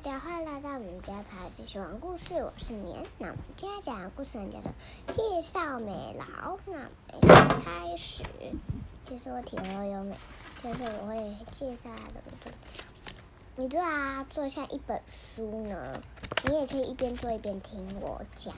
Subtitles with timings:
[0.00, 3.04] 大家欢迎来到我们家牌继续玩故事，我是年。
[3.18, 4.72] 那我们今天讲的故事呢叫做
[5.12, 6.56] 介绍美劳。
[6.66, 8.22] 那我们开始，
[9.08, 10.16] 其实我挺会优美，
[10.62, 12.52] 就是我会介绍啊怎么做。
[13.56, 16.00] 你做啊，做像一本书呢，
[16.44, 18.54] 你也可以一边做一边听我讲。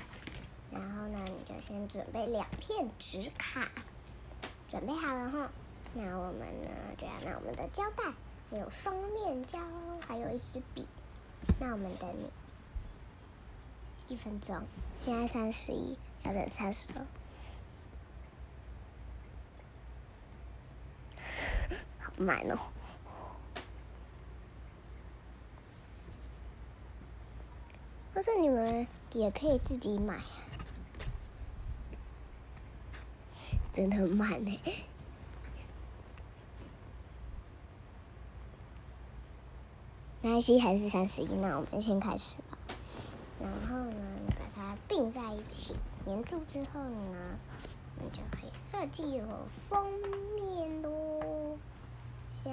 [0.70, 3.66] 然后呢，你就先准备两片纸卡，
[4.68, 5.50] 准备好了哈。
[5.94, 6.68] 那我们呢
[6.98, 8.12] 就要拿我们的胶带，
[8.50, 9.58] 还有双面胶，
[10.06, 10.86] 还有一支笔。
[11.62, 12.32] 那我们等你
[14.08, 14.66] 一分钟，
[15.04, 17.06] 现在三十一，要等三十了，
[21.98, 22.58] 好慢哦！
[28.14, 30.18] 或者你们也可以自己买，
[33.74, 34.60] 真的很慢呢。
[40.22, 41.28] 没关系，还是三十一。
[41.36, 42.58] 那我们先开始吧。
[43.40, 43.96] 然后呢，
[44.28, 47.38] 把它并在一起，粘住之后呢，
[47.96, 49.24] 我们就可以设计有
[49.70, 49.90] 封
[50.34, 51.56] 面喽。
[52.44, 52.52] 像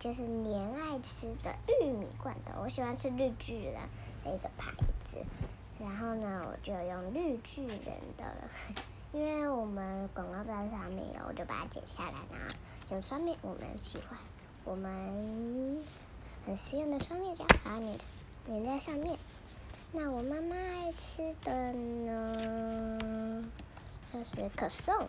[0.00, 3.76] 就是年爱吃的玉米罐头，我喜欢吃绿巨人
[4.24, 4.72] 这个牌
[5.04, 5.18] 子。
[5.78, 7.78] 然后呢，我就用绿巨人
[8.16, 8.24] 的，
[9.12, 12.54] 因为我们广告单上面有，我就把它剪下来，然后
[12.90, 14.18] 用双面我们喜欢，
[14.64, 15.78] 我们。
[16.48, 17.98] 很实用的双面胶，把它粘
[18.46, 19.18] 粘在上面。
[19.92, 23.44] 那我妈妈爱吃的呢，
[24.10, 25.06] 就是可颂。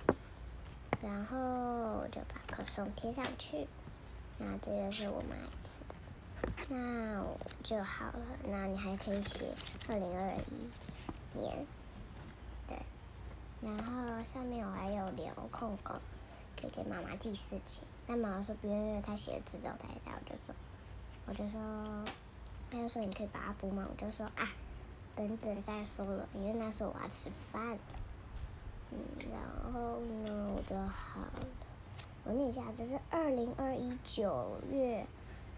[1.01, 3.65] 然后我就把可颂贴上去。
[4.37, 5.95] 那这就是我们爱吃的，
[6.67, 7.23] 那
[7.63, 8.19] 就好了。
[8.43, 9.55] 那你还可以写
[9.87, 11.65] 二零二一年，
[12.67, 12.77] 对。
[13.61, 16.01] 然后上面我还有留空格，
[16.59, 17.85] 可以给妈妈记事情。
[18.07, 20.53] 那妈妈说不用，因为她写的字都太大，我就说。
[21.29, 21.59] 我就说，
[22.71, 24.49] 他就说你可以把它补满，我就说啊，
[25.15, 27.77] 等等再说了，因为那时候我要吃饭。
[28.89, 28.97] 嗯，
[29.31, 31.45] 然后呢，我就好了。
[32.23, 35.05] 我念一下，这是二零二一九月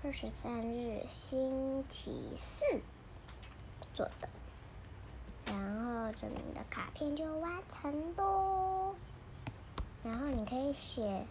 [0.03, 2.81] 二十三日星期四
[3.93, 4.27] 做的，
[5.45, 8.93] 然后这里的卡片就完成喽。
[10.03, 11.25] 然后你可以写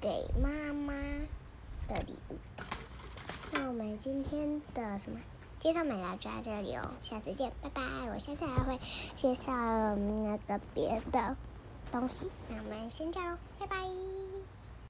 [0.00, 0.92] 给妈妈
[1.88, 2.36] 的礼物。
[3.76, 5.20] 我们今天的什么
[5.60, 7.82] 介绍美劳就到这里哦，下次见，拜拜！
[8.10, 8.80] 我下次还会
[9.14, 9.52] 介绍
[9.94, 11.36] 那个别的
[11.92, 13.76] 东西，那我们先这样喽，拜拜。